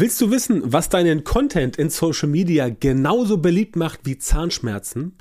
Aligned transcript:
Willst 0.00 0.20
du 0.20 0.30
wissen, 0.30 0.62
was 0.64 0.88
deinen 0.88 1.24
Content 1.24 1.76
in 1.76 1.90
Social 1.90 2.28
Media 2.28 2.68
genauso 2.68 3.38
beliebt 3.38 3.74
macht 3.74 3.98
wie 4.04 4.16
Zahnschmerzen? 4.16 5.16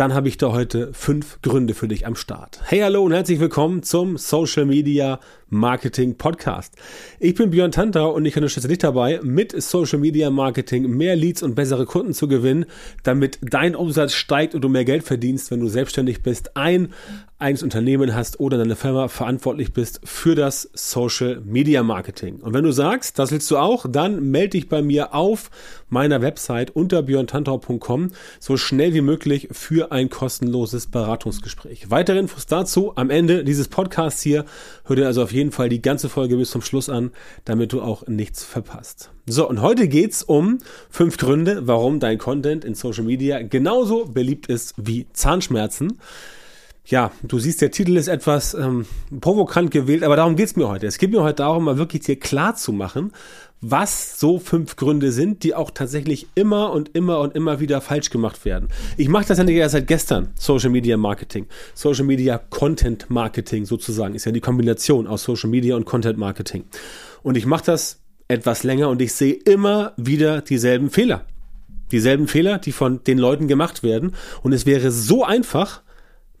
Dann 0.00 0.14
habe 0.14 0.28
ich 0.28 0.38
da 0.38 0.50
heute 0.50 0.94
fünf 0.94 1.42
Gründe 1.42 1.74
für 1.74 1.86
dich 1.86 2.06
am 2.06 2.16
Start. 2.16 2.58
Hey, 2.64 2.80
hallo 2.80 3.02
und 3.02 3.12
herzlich 3.12 3.38
willkommen 3.38 3.82
zum 3.82 4.16
Social 4.16 4.64
Media 4.64 5.20
Marketing 5.50 6.16
Podcast. 6.16 6.74
Ich 7.18 7.34
bin 7.34 7.50
Björn 7.50 7.70
Tantau 7.70 8.10
und 8.14 8.24
ich 8.24 8.34
unterstütze 8.34 8.68
dich 8.68 8.78
dabei, 8.78 9.20
mit 9.22 9.60
Social 9.60 9.98
Media 9.98 10.30
Marketing 10.30 10.88
mehr 10.88 11.16
Leads 11.16 11.42
und 11.42 11.54
bessere 11.54 11.84
Kunden 11.84 12.14
zu 12.14 12.28
gewinnen, 12.28 12.64
damit 13.02 13.40
dein 13.42 13.76
Umsatz 13.76 14.14
steigt 14.14 14.54
und 14.54 14.62
du 14.62 14.70
mehr 14.70 14.86
Geld 14.86 15.02
verdienst, 15.02 15.50
wenn 15.50 15.60
du 15.60 15.68
selbstständig 15.68 16.22
bist, 16.22 16.56
ein 16.56 16.94
eigenes 17.38 17.62
Unternehmen 17.62 18.14
hast 18.14 18.40
oder 18.40 18.58
deine 18.58 18.76
Firma 18.76 19.08
verantwortlich 19.08 19.72
bist 19.72 20.00
für 20.04 20.34
das 20.34 20.70
Social 20.72 21.42
Media 21.44 21.82
Marketing. 21.82 22.36
Und 22.36 22.54
wenn 22.54 22.64
du 22.64 22.72
sagst, 22.72 23.18
das 23.18 23.32
willst 23.32 23.50
du 23.50 23.58
auch, 23.58 23.86
dann 23.88 24.30
melde 24.30 24.50
dich 24.50 24.68
bei 24.68 24.82
mir 24.82 25.14
auf 25.14 25.50
meiner 25.90 26.22
Website 26.22 26.74
unter 26.74 27.02
björntantau.com 27.02 28.10
so 28.38 28.56
schnell 28.56 28.94
wie 28.94 29.00
möglich 29.00 29.48
für 29.52 29.92
ein 29.92 30.08
kostenloses 30.08 30.86
Beratungsgespräch. 30.86 31.90
Weitere 31.90 32.18
Infos 32.18 32.46
dazu 32.46 32.92
am 32.96 33.10
Ende 33.10 33.44
dieses 33.44 33.68
Podcasts 33.68 34.22
hier. 34.22 34.44
Hör 34.84 34.96
dir 34.96 35.06
also 35.06 35.22
auf 35.22 35.32
jeden 35.32 35.52
Fall 35.52 35.68
die 35.68 35.82
ganze 35.82 36.08
Folge 36.08 36.36
bis 36.36 36.50
zum 36.50 36.62
Schluss 36.62 36.88
an, 36.88 37.10
damit 37.44 37.72
du 37.72 37.82
auch 37.82 38.06
nichts 38.06 38.42
verpasst. 38.44 39.10
So, 39.26 39.48
und 39.48 39.60
heute 39.60 39.86
geht 39.86 40.12
es 40.12 40.22
um 40.22 40.58
fünf 40.88 41.16
Gründe, 41.16 41.66
warum 41.66 42.00
dein 42.00 42.18
Content 42.18 42.64
in 42.64 42.74
Social 42.74 43.04
Media 43.04 43.42
genauso 43.42 44.06
beliebt 44.06 44.46
ist 44.46 44.74
wie 44.76 45.06
Zahnschmerzen. 45.12 45.98
Ja, 46.90 47.12
du 47.22 47.38
siehst, 47.38 47.60
der 47.60 47.70
Titel 47.70 47.96
ist 47.96 48.08
etwas 48.08 48.54
ähm, 48.54 48.86
provokant 49.20 49.70
gewählt, 49.70 50.02
aber 50.02 50.16
darum 50.16 50.34
geht 50.34 50.46
es 50.46 50.56
mir 50.56 50.66
heute. 50.66 50.88
Es 50.88 50.98
geht 50.98 51.12
mir 51.12 51.22
heute 51.22 51.36
darum, 51.36 51.64
mal 51.64 51.78
wirklich 51.78 52.02
dir 52.02 52.18
klar 52.18 52.56
zu 52.56 52.72
machen, 52.72 53.12
was 53.60 54.18
so 54.18 54.38
fünf 54.38 54.76
Gründe 54.76 55.12
sind, 55.12 55.42
die 55.42 55.54
auch 55.54 55.70
tatsächlich 55.70 56.28
immer 56.34 56.72
und 56.72 56.94
immer 56.94 57.20
und 57.20 57.34
immer 57.34 57.60
wieder 57.60 57.80
falsch 57.80 58.10
gemacht 58.10 58.44
werden. 58.44 58.68
Ich 58.96 59.08
mache 59.08 59.26
das 59.26 59.38
ja 59.38 59.44
nicht 59.44 59.56
erst 59.56 59.72
seit 59.72 59.86
gestern, 59.86 60.30
Social 60.34 60.70
Media 60.70 60.96
Marketing. 60.96 61.46
Social 61.74 62.04
Media 62.04 62.38
Content 62.38 63.10
Marketing 63.10 63.66
sozusagen 63.66 64.14
ist 64.14 64.24
ja 64.24 64.32
die 64.32 64.40
Kombination 64.40 65.06
aus 65.06 65.24
Social 65.24 65.50
Media 65.50 65.76
und 65.76 65.84
Content 65.84 66.18
Marketing. 66.18 66.64
Und 67.22 67.36
ich 67.36 67.44
mache 67.44 67.64
das 67.66 68.00
etwas 68.28 68.62
länger 68.62 68.88
und 68.88 69.02
ich 69.02 69.12
sehe 69.12 69.34
immer 69.34 69.92
wieder 69.96 70.40
dieselben 70.40 70.90
Fehler. 70.90 71.26
Dieselben 71.92 72.28
Fehler, 72.28 72.58
die 72.58 72.72
von 72.72 73.02
den 73.04 73.18
Leuten 73.18 73.48
gemacht 73.48 73.82
werden. 73.82 74.14
Und 74.42 74.52
es 74.52 74.64
wäre 74.64 74.90
so 74.90 75.24
einfach, 75.24 75.82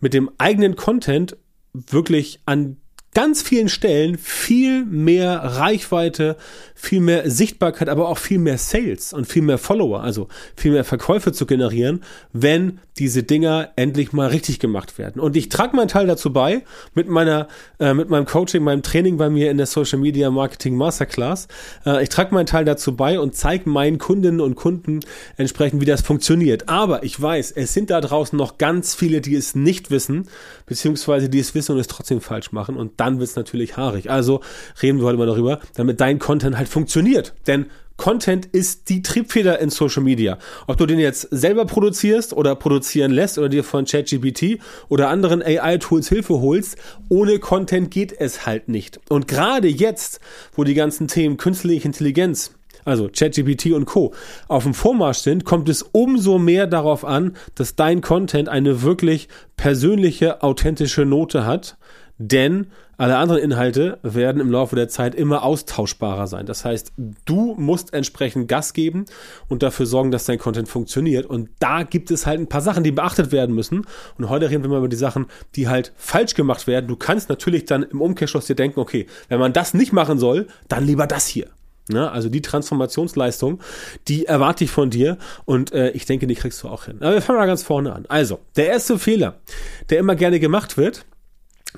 mit 0.00 0.14
dem 0.14 0.30
eigenen 0.38 0.76
Content 0.76 1.36
wirklich 1.72 2.40
an 2.46 2.76
ganz 3.12 3.42
vielen 3.42 3.68
Stellen 3.68 4.18
viel 4.18 4.84
mehr 4.84 5.38
Reichweite, 5.38 6.36
viel 6.74 7.00
mehr 7.00 7.28
Sichtbarkeit, 7.30 7.88
aber 7.88 8.08
auch 8.08 8.18
viel 8.18 8.38
mehr 8.38 8.56
Sales 8.56 9.12
und 9.12 9.26
viel 9.26 9.42
mehr 9.42 9.58
Follower, 9.58 10.02
also 10.02 10.28
viel 10.56 10.72
mehr 10.72 10.84
Verkäufe 10.84 11.32
zu 11.32 11.44
generieren, 11.44 12.02
wenn 12.32 12.78
diese 12.98 13.22
Dinger 13.22 13.70
endlich 13.76 14.12
mal 14.12 14.28
richtig 14.28 14.60
gemacht 14.60 14.98
werden. 14.98 15.20
Und 15.20 15.36
ich 15.36 15.48
trage 15.48 15.74
meinen 15.74 15.88
Teil 15.88 16.06
dazu 16.06 16.32
bei 16.32 16.62
mit 16.94 17.08
meiner, 17.08 17.48
äh, 17.78 17.94
mit 17.94 18.10
meinem 18.10 18.26
Coaching, 18.26 18.62
meinem 18.62 18.82
Training 18.82 19.16
bei 19.16 19.30
mir 19.30 19.50
in 19.50 19.56
der 19.56 19.66
Social 19.66 19.98
Media 19.98 20.30
Marketing 20.30 20.76
Masterclass. 20.76 21.48
Äh, 21.86 22.02
ich 22.02 22.10
trage 22.10 22.34
meinen 22.34 22.46
Teil 22.46 22.64
dazu 22.64 22.94
bei 22.96 23.18
und 23.18 23.34
zeige 23.34 23.68
meinen 23.68 23.98
Kundinnen 23.98 24.40
und 24.40 24.54
Kunden 24.54 25.00
entsprechend, 25.36 25.80
wie 25.80 25.86
das 25.86 26.02
funktioniert. 26.02 26.68
Aber 26.68 27.02
ich 27.02 27.20
weiß, 27.20 27.52
es 27.52 27.72
sind 27.72 27.90
da 27.90 28.00
draußen 28.00 28.36
noch 28.36 28.58
ganz 28.58 28.94
viele, 28.94 29.20
die 29.20 29.34
es 29.34 29.54
nicht 29.54 29.90
wissen, 29.90 30.28
beziehungsweise 30.66 31.28
die 31.28 31.40
es 31.40 31.54
wissen 31.54 31.72
und 31.72 31.78
es 31.78 31.86
trotzdem 31.86 32.20
falsch 32.20 32.52
machen. 32.52 32.76
Und 32.76 32.99
dann 33.00 33.18
wird 33.18 33.30
es 33.30 33.36
natürlich 33.36 33.76
haarig. 33.76 34.10
Also 34.10 34.40
reden 34.82 34.98
wir 34.98 35.06
heute 35.06 35.18
mal 35.18 35.26
darüber, 35.26 35.60
damit 35.74 36.00
dein 36.00 36.18
Content 36.18 36.56
halt 36.56 36.68
funktioniert. 36.68 37.34
Denn 37.46 37.66
Content 38.00 38.46
ist 38.46 38.88
die 38.88 39.02
Triebfeder 39.02 39.58
in 39.58 39.68
Social 39.68 40.02
Media. 40.02 40.38
Ob 40.66 40.78
du 40.78 40.86
den 40.86 40.98
jetzt 40.98 41.28
selber 41.30 41.66
produzierst 41.66 42.32
oder 42.32 42.56
produzieren 42.56 43.10
lässt 43.10 43.36
oder 43.36 43.50
dir 43.50 43.62
von 43.62 43.84
ChatGPT 43.84 44.58
oder 44.88 45.10
anderen 45.10 45.42
AI-Tools 45.42 46.08
Hilfe 46.08 46.40
holst, 46.40 46.78
ohne 47.10 47.38
Content 47.38 47.90
geht 47.90 48.18
es 48.18 48.46
halt 48.46 48.70
nicht. 48.70 49.00
Und 49.10 49.28
gerade 49.28 49.68
jetzt, 49.68 50.20
wo 50.54 50.64
die 50.64 50.72
ganzen 50.72 51.08
Themen 51.08 51.36
künstliche 51.36 51.86
Intelligenz, 51.86 52.52
also 52.86 53.10
ChatGPT 53.14 53.72
und 53.72 53.84
Co. 53.84 54.14
auf 54.48 54.62
dem 54.62 54.72
Vormarsch 54.72 55.18
sind, 55.18 55.44
kommt 55.44 55.68
es 55.68 55.82
umso 55.82 56.38
mehr 56.38 56.66
darauf 56.66 57.04
an, 57.04 57.36
dass 57.54 57.76
dein 57.76 58.00
Content 58.00 58.48
eine 58.48 58.80
wirklich 58.80 59.28
persönliche, 59.58 60.42
authentische 60.42 61.04
Note 61.04 61.44
hat. 61.44 61.76
Denn 62.16 62.68
alle 63.00 63.16
anderen 63.16 63.40
Inhalte 63.40 63.98
werden 64.02 64.42
im 64.42 64.50
Laufe 64.50 64.76
der 64.76 64.90
Zeit 64.90 65.14
immer 65.14 65.42
austauschbarer 65.42 66.26
sein. 66.26 66.44
Das 66.44 66.66
heißt, 66.66 66.92
du 67.24 67.54
musst 67.56 67.94
entsprechend 67.94 68.46
Gas 68.46 68.74
geben 68.74 69.06
und 69.48 69.62
dafür 69.62 69.86
sorgen, 69.86 70.10
dass 70.10 70.26
dein 70.26 70.38
Content 70.38 70.68
funktioniert. 70.68 71.24
Und 71.24 71.48
da 71.60 71.82
gibt 71.82 72.10
es 72.10 72.26
halt 72.26 72.40
ein 72.40 72.48
paar 72.50 72.60
Sachen, 72.60 72.84
die 72.84 72.92
beachtet 72.92 73.32
werden 73.32 73.54
müssen. 73.54 73.86
Und 74.18 74.28
heute 74.28 74.50
reden 74.50 74.64
wir 74.64 74.68
mal 74.68 74.76
über 74.76 74.88
die 74.88 74.96
Sachen, 74.96 75.28
die 75.56 75.66
halt 75.66 75.94
falsch 75.96 76.34
gemacht 76.34 76.66
werden. 76.66 76.88
Du 76.88 76.96
kannst 76.96 77.30
natürlich 77.30 77.64
dann 77.64 77.84
im 77.84 78.02
Umkehrschluss 78.02 78.44
dir 78.44 78.54
denken, 78.54 78.78
okay, 78.78 79.06
wenn 79.30 79.40
man 79.40 79.54
das 79.54 79.72
nicht 79.72 79.94
machen 79.94 80.18
soll, 80.18 80.48
dann 80.68 80.84
lieber 80.84 81.06
das 81.06 81.26
hier. 81.26 81.46
Ne? 81.88 82.10
Also 82.10 82.28
die 82.28 82.42
Transformationsleistung, 82.42 83.60
die 84.08 84.26
erwarte 84.26 84.64
ich 84.64 84.70
von 84.70 84.90
dir 84.90 85.16
und 85.46 85.72
äh, 85.72 85.88
ich 85.92 86.04
denke, 86.04 86.26
die 86.26 86.34
kriegst 86.34 86.62
du 86.62 86.68
auch 86.68 86.84
hin. 86.84 86.98
Aber 87.00 87.14
wir 87.14 87.22
fangen 87.22 87.38
mal 87.38 87.46
ganz 87.46 87.62
vorne 87.62 87.94
an. 87.94 88.04
Also, 88.08 88.40
der 88.56 88.66
erste 88.66 88.98
Fehler, 88.98 89.40
der 89.88 90.00
immer 90.00 90.16
gerne 90.16 90.38
gemacht 90.38 90.76
wird, 90.76 91.06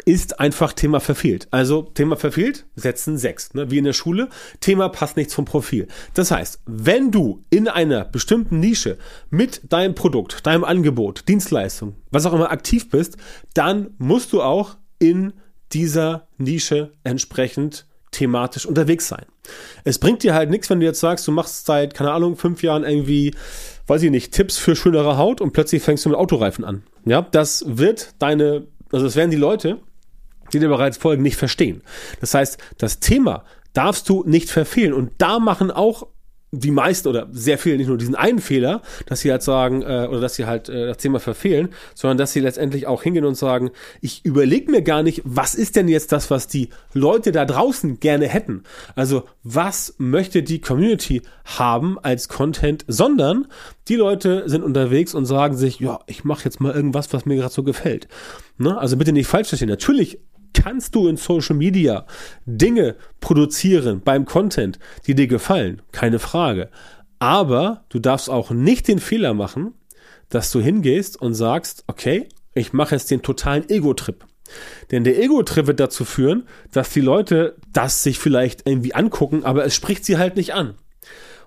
ist 0.04 0.40
einfach 0.40 0.72
Thema 0.72 1.00
verfehlt. 1.00 1.48
Also 1.50 1.82
Thema 1.82 2.16
verfehlt, 2.16 2.66
setzen 2.76 3.18
sechs, 3.18 3.54
ne? 3.54 3.70
wie 3.70 3.78
in 3.78 3.84
der 3.84 3.92
Schule. 3.92 4.28
Thema 4.60 4.88
passt 4.88 5.16
nichts 5.16 5.34
vom 5.34 5.44
Profil. 5.44 5.88
Das 6.14 6.30
heißt, 6.30 6.60
wenn 6.66 7.10
du 7.10 7.44
in 7.50 7.68
einer 7.68 8.04
bestimmten 8.04 8.60
Nische 8.60 8.98
mit 9.30 9.72
deinem 9.72 9.94
Produkt, 9.94 10.46
deinem 10.46 10.64
Angebot, 10.64 11.28
Dienstleistung, 11.28 11.96
was 12.10 12.26
auch 12.26 12.32
immer 12.32 12.50
aktiv 12.50 12.90
bist, 12.90 13.16
dann 13.54 13.90
musst 13.98 14.32
du 14.32 14.42
auch 14.42 14.76
in 14.98 15.32
dieser 15.72 16.28
Nische 16.38 16.92
entsprechend 17.04 17.86
thematisch 18.12 18.66
unterwegs 18.66 19.08
sein. 19.08 19.24
Es 19.84 19.98
bringt 19.98 20.22
dir 20.22 20.34
halt 20.34 20.50
nichts, 20.50 20.70
wenn 20.70 20.78
du 20.78 20.86
jetzt 20.86 21.00
sagst, 21.00 21.26
du 21.26 21.32
machst 21.32 21.66
seit, 21.66 21.94
keine 21.94 22.12
Ahnung, 22.12 22.36
fünf 22.36 22.62
Jahren 22.62 22.84
irgendwie, 22.84 23.34
weiß 23.86 24.02
ich 24.02 24.10
nicht, 24.10 24.32
Tipps 24.32 24.58
für 24.58 24.76
schönere 24.76 25.16
Haut 25.16 25.40
und 25.40 25.52
plötzlich 25.52 25.82
fängst 25.82 26.04
du 26.04 26.10
mit 26.10 26.18
Autoreifen 26.18 26.64
an. 26.64 26.84
Ja, 27.04 27.22
das 27.22 27.64
wird 27.66 28.14
deine 28.20 28.66
also 28.92 29.06
das 29.06 29.16
werden 29.16 29.30
die 29.30 29.36
Leute, 29.36 29.80
die 30.52 30.58
dir 30.58 30.68
bereits 30.68 30.98
folgen, 30.98 31.22
nicht 31.22 31.36
verstehen. 31.36 31.82
Das 32.20 32.34
heißt, 32.34 32.58
das 32.78 33.00
Thema 33.00 33.44
darfst 33.72 34.08
du 34.08 34.22
nicht 34.26 34.50
verfehlen. 34.50 34.92
Und 34.92 35.12
da 35.18 35.38
machen 35.38 35.70
auch 35.70 36.06
die 36.54 36.70
meisten 36.70 37.08
oder 37.08 37.28
sehr 37.32 37.56
viele 37.56 37.78
nicht 37.78 37.88
nur 37.88 37.96
diesen 37.96 38.14
einen 38.14 38.38
Fehler, 38.38 38.82
dass 39.06 39.20
sie 39.20 39.30
halt 39.30 39.42
sagen 39.42 39.80
äh, 39.80 40.06
oder 40.08 40.20
dass 40.20 40.34
sie 40.34 40.44
halt 40.44 40.68
äh, 40.68 40.86
das 40.86 40.98
Thema 40.98 41.18
verfehlen, 41.18 41.70
sondern 41.94 42.18
dass 42.18 42.34
sie 42.34 42.40
letztendlich 42.40 42.86
auch 42.86 43.02
hingehen 43.02 43.24
und 43.24 43.36
sagen, 43.36 43.70
ich 44.02 44.22
überlege 44.26 44.70
mir 44.70 44.82
gar 44.82 45.02
nicht, 45.02 45.22
was 45.24 45.54
ist 45.54 45.76
denn 45.76 45.88
jetzt 45.88 46.12
das, 46.12 46.30
was 46.30 46.48
die 46.48 46.68
Leute 46.92 47.32
da 47.32 47.46
draußen 47.46 48.00
gerne 48.00 48.28
hätten. 48.28 48.64
Also 48.94 49.24
was 49.42 49.94
möchte 49.96 50.42
die 50.42 50.60
Community 50.60 51.22
haben 51.46 51.98
als 51.98 52.28
Content, 52.28 52.84
sondern 52.86 53.46
die 53.88 53.96
Leute 53.96 54.42
sind 54.46 54.62
unterwegs 54.62 55.14
und 55.14 55.24
sagen 55.24 55.56
sich, 55.56 55.80
ja, 55.80 56.00
ich 56.06 56.22
mache 56.22 56.44
jetzt 56.44 56.60
mal 56.60 56.74
irgendwas, 56.74 57.14
was 57.14 57.24
mir 57.24 57.36
gerade 57.36 57.52
so 57.52 57.62
gefällt. 57.62 58.08
Ne? 58.58 58.76
Also 58.78 58.98
bitte 58.98 59.12
nicht 59.12 59.26
falsch 59.26 59.48
verstehen. 59.48 59.70
Natürlich 59.70 60.18
kannst 60.54 60.94
du 60.94 61.08
in 61.08 61.16
Social 61.16 61.56
Media 61.56 62.06
Dinge 62.46 62.96
produzieren 63.20 64.00
beim 64.04 64.24
Content, 64.24 64.78
die 65.06 65.14
dir 65.14 65.26
gefallen, 65.26 65.82
keine 65.92 66.18
Frage. 66.18 66.70
Aber 67.18 67.84
du 67.88 67.98
darfst 67.98 68.28
auch 68.28 68.50
nicht 68.50 68.88
den 68.88 68.98
Fehler 68.98 69.34
machen, 69.34 69.74
dass 70.28 70.50
du 70.50 70.60
hingehst 70.60 71.20
und 71.20 71.34
sagst, 71.34 71.84
okay, 71.86 72.28
ich 72.54 72.72
mache 72.72 72.94
jetzt 72.94 73.10
den 73.10 73.22
totalen 73.22 73.68
Ego-Trip. 73.68 74.24
Denn 74.90 75.04
der 75.04 75.18
Ego-Trip 75.22 75.66
wird 75.66 75.80
dazu 75.80 76.04
führen, 76.04 76.46
dass 76.72 76.90
die 76.90 77.00
Leute 77.00 77.56
das 77.72 78.02
sich 78.02 78.18
vielleicht 78.18 78.66
irgendwie 78.68 78.94
angucken, 78.94 79.44
aber 79.44 79.64
es 79.64 79.74
spricht 79.74 80.04
sie 80.04 80.18
halt 80.18 80.36
nicht 80.36 80.54
an. 80.54 80.74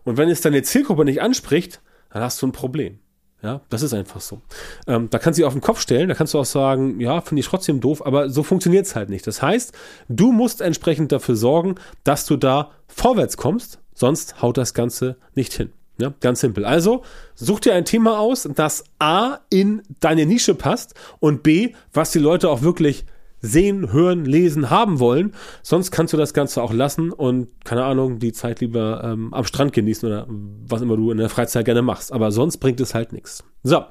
Und 0.03 0.17
wenn 0.17 0.29
es 0.29 0.41
deine 0.41 0.63
Zielgruppe 0.63 1.05
nicht 1.05 1.21
anspricht, 1.21 1.81
dann 2.09 2.23
hast 2.23 2.41
du 2.41 2.47
ein 2.47 2.51
Problem. 2.51 2.99
Ja, 3.41 3.61
das 3.69 3.83
ist 3.83 3.93
einfach 3.93 4.21
so. 4.21 4.41
Ähm, 4.87 5.09
da 5.11 5.19
kannst 5.19 5.37
du 5.37 5.41
dich 5.41 5.47
auf 5.47 5.53
den 5.53 5.61
Kopf 5.61 5.79
stellen, 5.79 6.09
da 6.09 6.15
kannst 6.15 6.33
du 6.33 6.39
auch 6.39 6.45
sagen, 6.45 6.99
ja, 6.99 7.21
finde 7.21 7.41
ich 7.41 7.47
trotzdem 7.47 7.79
doof, 7.79 8.05
aber 8.05 8.29
so 8.29 8.41
funktioniert 8.43 8.85
es 8.85 8.95
halt 8.95 9.09
nicht. 9.09 9.27
Das 9.27 9.41
heißt, 9.41 9.73
du 10.09 10.31
musst 10.31 10.61
entsprechend 10.61 11.11
dafür 11.11 11.35
sorgen, 11.35 11.75
dass 12.03 12.25
du 12.25 12.37
da 12.37 12.71
vorwärts 12.87 13.37
kommst, 13.37 13.79
sonst 13.93 14.41
haut 14.41 14.57
das 14.57 14.73
Ganze 14.73 15.17
nicht 15.35 15.53
hin. 15.53 15.71
Ja, 15.97 16.13
ganz 16.19 16.41
simpel. 16.41 16.65
Also, 16.65 17.03
such 17.35 17.61
dir 17.61 17.73
ein 17.73 17.85
Thema 17.85 18.19
aus, 18.19 18.49
das 18.53 18.83
A 18.99 19.39
in 19.49 19.81
deine 20.01 20.25
Nische 20.25 20.53
passt 20.53 20.93
und 21.19 21.41
B, 21.41 21.73
was 21.93 22.11
die 22.11 22.19
Leute 22.19 22.49
auch 22.49 22.63
wirklich 22.63 23.05
sehen, 23.45 23.91
hören, 23.91 24.25
lesen, 24.25 24.69
haben 24.69 24.99
wollen. 24.99 25.33
Sonst 25.61 25.91
kannst 25.91 26.13
du 26.13 26.17
das 26.17 26.33
Ganze 26.33 26.61
auch 26.61 26.73
lassen 26.73 27.11
und, 27.11 27.49
keine 27.63 27.83
Ahnung, 27.85 28.19
die 28.19 28.33
Zeit 28.33 28.61
lieber 28.61 29.01
ähm, 29.03 29.33
am 29.33 29.45
Strand 29.45 29.73
genießen 29.73 30.07
oder 30.07 30.25
was 30.27 30.81
immer 30.81 30.97
du 30.97 31.11
in 31.11 31.17
der 31.17 31.29
Freizeit 31.29 31.65
gerne 31.65 31.81
machst. 31.81 32.11
Aber 32.11 32.31
sonst 32.31 32.57
bringt 32.57 32.79
es 32.79 32.93
halt 32.93 33.13
nichts. 33.13 33.43
So. 33.63 33.83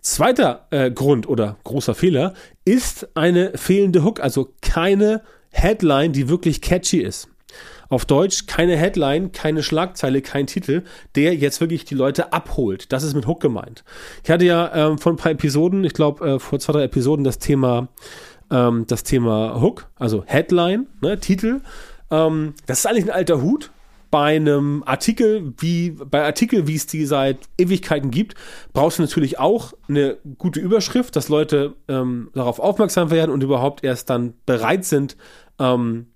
Zweiter 0.00 0.68
äh, 0.70 0.92
Grund 0.92 1.28
oder 1.28 1.56
großer 1.64 1.96
Fehler 1.96 2.34
ist 2.64 3.08
eine 3.16 3.52
fehlende 3.56 4.04
Hook, 4.04 4.20
also 4.20 4.54
keine 4.62 5.22
Headline, 5.50 6.12
die 6.12 6.28
wirklich 6.28 6.60
catchy 6.60 6.98
ist. 6.98 7.28
Auf 7.88 8.04
Deutsch 8.04 8.46
keine 8.46 8.76
Headline, 8.76 9.32
keine 9.32 9.62
Schlagzeile, 9.62 10.20
kein 10.20 10.46
Titel, 10.46 10.82
der 11.14 11.34
jetzt 11.34 11.60
wirklich 11.60 11.84
die 11.84 11.94
Leute 11.94 12.32
abholt. 12.32 12.92
Das 12.92 13.02
ist 13.04 13.14
mit 13.14 13.26
Hook 13.26 13.40
gemeint. 13.40 13.84
Ich 14.24 14.30
hatte 14.30 14.44
ja 14.44 14.74
ähm, 14.74 14.98
vor 14.98 15.12
ein 15.12 15.16
paar 15.16 15.32
Episoden, 15.32 15.84
ich 15.84 15.94
glaube 15.94 16.28
äh, 16.28 16.38
vor 16.38 16.58
zwei, 16.58 16.72
drei 16.74 16.82
Episoden, 16.84 17.24
das 17.24 17.38
Thema, 17.38 17.88
ähm, 18.50 18.84
das 18.86 19.02
Thema 19.02 19.60
Hook, 19.60 19.88
also 19.96 20.24
Headline, 20.26 20.86
ne, 21.00 21.18
Titel. 21.18 21.60
Ähm, 22.10 22.54
das 22.66 22.80
ist 22.80 22.86
eigentlich 22.86 23.04
ein 23.04 23.10
alter 23.10 23.42
Hut 23.42 23.70
bei 24.10 24.36
einem 24.36 24.82
Artikel, 24.86 25.52
wie 25.58 25.90
bei 25.90 26.24
Artikel, 26.24 26.66
wie 26.66 26.76
es 26.76 26.86
die 26.86 27.06
seit 27.06 27.38
Ewigkeiten 27.58 28.10
gibt, 28.10 28.34
brauchst 28.72 28.98
du 28.98 29.02
natürlich 29.02 29.38
auch 29.38 29.72
eine 29.88 30.16
gute 30.38 30.60
Überschrift, 30.60 31.16
dass 31.16 31.28
Leute 31.28 31.74
ähm, 31.88 32.30
darauf 32.34 32.58
aufmerksam 32.60 33.10
werden 33.10 33.30
und 33.30 33.42
überhaupt 33.42 33.84
erst 33.84 34.08
dann 34.10 34.34
bereit 34.46 34.84
sind, 34.84 35.16
ähm, 35.58 36.06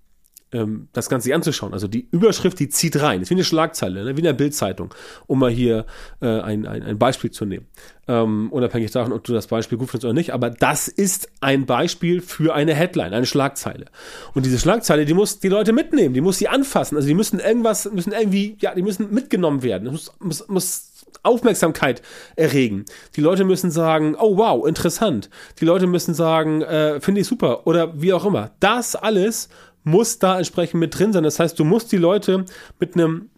ähm, 0.53 0.89
das 0.93 1.09
Ganze 1.09 1.25
sich 1.25 1.35
anzuschauen. 1.35 1.73
Also 1.73 1.89
die 1.89 2.09
Überschrift, 2.11 2.59
die 2.59 2.69
zieht 2.69 3.01
rein. 3.01 3.21
Das 3.21 3.27
ist 3.27 3.31
wie 3.31 3.35
eine 3.35 3.45
Schlagzeile, 3.45 4.05
ne? 4.05 4.17
wie 4.17 4.21
in 4.21 4.25
der 4.25 4.33
Bildzeitung, 4.33 4.95
um 5.27 5.39
mal 5.39 5.51
hier 5.51 5.87
äh, 6.21 6.27
ein, 6.27 6.67
ein, 6.67 6.83
ein 6.83 6.99
Beispiel 6.99 7.31
zu 7.31 7.45
nehmen. 7.45 7.67
Ähm, 8.09 8.49
unabhängig 8.51 8.91
davon, 8.91 9.13
ob 9.13 9.23
du 9.25 9.33
das 9.33 9.47
Beispiel 9.47 9.79
gut 9.79 9.91
findest 9.91 10.05
oder 10.05 10.15
nicht. 10.15 10.33
Aber 10.33 10.51
das 10.51 10.89
ist 10.89 11.29
ein 11.41 11.67
Beispiel 11.67 12.21
für 12.21 12.55
eine 12.55 12.75
Headline, 12.75 13.15
eine 13.15 13.27
Schlagzeile. 13.27 13.87
Und 14.35 14.47
diese 14.47 14.59
Schlagzeile, 14.59 15.05
die 15.05 15.15
muss 15.15 15.39
die 15.39 15.49
Leute 15.49 15.73
mitnehmen, 15.73 16.15
die 16.15 16.21
muss 16.21 16.39
sie 16.39 16.49
anfassen. 16.49 16.97
Also 16.97 17.09
die 17.09 17.15
müssen 17.15 17.39
irgendwas, 17.39 17.91
müssen 17.93 18.13
irgendwie, 18.13 18.57
ja, 18.61 18.75
die 18.75 18.83
müssen 18.83 19.13
mitgenommen 19.13 19.63
werden. 19.63 19.85
Das 19.85 19.93
muss, 19.93 20.13
muss, 20.19 20.49
muss 20.49 20.91
Aufmerksamkeit 21.23 22.03
erregen. 22.37 22.85
Die 23.17 23.21
Leute 23.21 23.45
müssen 23.45 23.71
sagen, 23.71 24.17
oh 24.19 24.37
wow, 24.37 24.67
interessant. 24.67 25.29
Die 25.61 25.65
Leute 25.65 25.87
müssen 25.87 26.15
sagen, 26.15 26.63
äh, 26.63 27.01
finde 27.01 27.21
ich 27.21 27.27
super 27.27 27.67
oder 27.67 28.01
wie 28.01 28.13
auch 28.13 28.25
immer. 28.25 28.53
Das 28.61 28.97
alles 28.97 29.49
muss 29.85 30.19
da 30.19 30.39
entsprechend 30.39 30.81
mit 30.81 30.99
drin 30.99 31.13
sein. 31.13 31.25
Das 31.25 31.39
heißt, 31.39 31.59
du 31.59 31.65
musst 31.65 31.93
die 31.93 31.97
Leute 31.97 32.45
mit 32.79 32.95
einem 32.95 33.31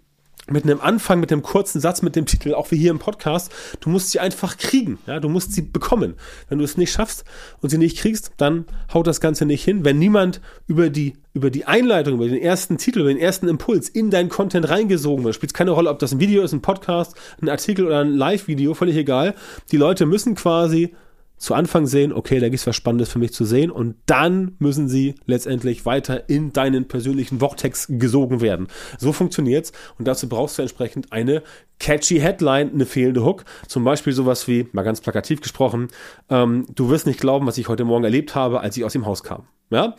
mit 0.50 0.64
einem 0.64 0.80
Anfang, 0.80 1.20
mit 1.20 1.30
einem 1.30 1.42
kurzen 1.42 1.80
Satz, 1.80 2.02
mit 2.02 2.16
dem 2.16 2.26
Titel, 2.26 2.54
auch 2.54 2.72
wie 2.72 2.76
hier 2.76 2.90
im 2.90 2.98
Podcast, 2.98 3.52
du 3.80 3.90
musst 3.90 4.10
sie 4.10 4.18
einfach 4.18 4.56
kriegen, 4.56 4.98
ja, 5.06 5.20
du 5.20 5.28
musst 5.28 5.52
sie 5.52 5.62
bekommen. 5.62 6.14
Wenn 6.48 6.58
du 6.58 6.64
es 6.64 6.76
nicht 6.76 6.90
schaffst 6.90 7.24
und 7.60 7.70
sie 7.70 7.78
nicht 7.78 7.98
kriegst, 7.98 8.32
dann 8.38 8.64
haut 8.92 9.06
das 9.06 9.20
Ganze 9.20 9.46
nicht 9.46 9.62
hin. 9.62 9.84
Wenn 9.84 10.00
niemand 10.00 10.40
über 10.66 10.90
die, 10.90 11.14
über 11.32 11.50
die 11.50 11.66
Einleitung, 11.66 12.14
über 12.14 12.26
den 12.26 12.42
ersten 12.42 12.76
Titel, 12.76 13.00
über 13.00 13.10
den 13.10 13.18
ersten 13.18 13.46
Impuls 13.46 13.88
in 13.88 14.10
dein 14.10 14.28
Content 14.28 14.68
reingesogen 14.68 15.24
wird, 15.24 15.36
spielt 15.36 15.54
keine 15.54 15.70
Rolle, 15.70 15.90
ob 15.90 16.00
das 16.00 16.12
ein 16.12 16.20
Video 16.20 16.42
ist, 16.42 16.52
ein 16.52 16.62
Podcast, 16.62 17.14
ein 17.40 17.48
Artikel 17.48 17.86
oder 17.86 18.00
ein 18.00 18.12
Live-Video, 18.12 18.74
völlig 18.74 18.96
egal. 18.96 19.34
Die 19.70 19.76
Leute 19.76 20.06
müssen 20.06 20.34
quasi 20.34 20.92
zu 21.42 21.54
Anfang 21.54 21.86
sehen, 21.86 22.12
okay, 22.12 22.38
da 22.38 22.48
gibt 22.48 22.60
es 22.60 22.66
was 22.68 22.76
Spannendes 22.76 23.10
für 23.10 23.18
mich 23.18 23.32
zu 23.32 23.44
sehen 23.44 23.72
und 23.72 23.96
dann 24.06 24.54
müssen 24.60 24.88
sie 24.88 25.16
letztendlich 25.26 25.84
weiter 25.84 26.28
in 26.28 26.52
deinen 26.52 26.86
persönlichen 26.86 27.40
Vortex 27.40 27.88
gesogen 27.90 28.40
werden. 28.40 28.68
So 28.98 29.12
funktioniert's 29.12 29.72
und 29.98 30.06
dazu 30.06 30.28
brauchst 30.28 30.58
du 30.58 30.62
entsprechend 30.62 31.12
eine 31.12 31.42
catchy 31.80 32.20
Headline, 32.20 32.70
eine 32.72 32.86
fehlende 32.86 33.24
Hook. 33.24 33.44
Zum 33.66 33.82
Beispiel 33.82 34.12
sowas 34.12 34.46
wie, 34.46 34.68
mal 34.70 34.84
ganz 34.84 35.00
plakativ 35.00 35.40
gesprochen, 35.40 35.88
ähm, 36.30 36.64
du 36.72 36.90
wirst 36.90 37.08
nicht 37.08 37.18
glauben, 37.18 37.44
was 37.44 37.58
ich 37.58 37.68
heute 37.68 37.84
Morgen 37.84 38.04
erlebt 38.04 38.36
habe, 38.36 38.60
als 38.60 38.76
ich 38.76 38.84
aus 38.84 38.92
dem 38.92 39.04
Haus 39.04 39.24
kam. 39.24 39.48
Ja, 39.70 39.96